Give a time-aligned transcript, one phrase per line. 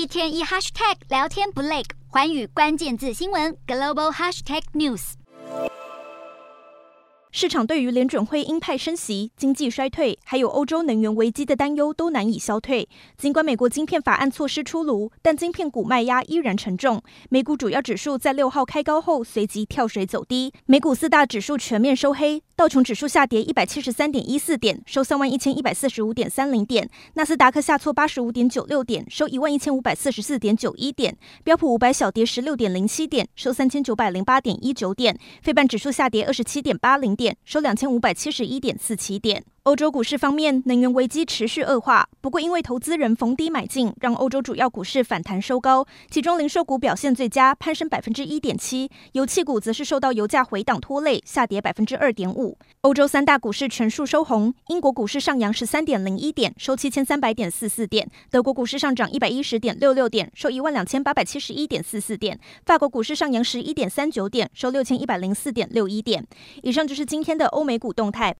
[0.00, 5.12] 一天一 hashtag 聊天不累，寰宇关键字新闻 global hashtag news。
[7.32, 12.88] 市场对于联准会鹰派升息、经济衰退，还有欧洲能源危机的担忧都难以消退。
[13.18, 17.02] 尽管美国晶片法案措施出炉，但晶片股卖压依然沉重。
[17.28, 22.42] 美股主要指数在六号开高后随即跳水走低，美股四大指数全面收黑。
[22.60, 26.84] 道琼指数下跌一百七十三点一四点，收三万一千一百四十五点三零点；
[27.14, 39.42] 纳斯达克下挫八十五点九六点，收一万一千五百四十四点九一点；标普五百小跌十六点零七点，收三千九百零八点一九点；费半指数下跌二十七点八零点，收两千五百七十一点四七点。
[39.64, 42.08] 欧洲股市方面，能源危机持续恶化。
[42.22, 45.86] 不过，因为投资人逢低买进，让欧洲主要股市反弹收高。
[46.10, 52.56] 其中，零售股表现最佳，攀升百分之一点七；油气股则是受到油价回档拖累，下跌百分之二点五。
[52.80, 54.54] 欧洲三大股市全数收红。
[54.68, 66.26] 英国股市上扬十三点零一点，收七千三百点四四点；德国股市上涨一百一十点六六点，收一万两千八百七十一点四四点；法国股市上扬十一点三九点，收六千一百零四点六一点。
[66.62, 68.28] 以上就是今天的欧美股动态。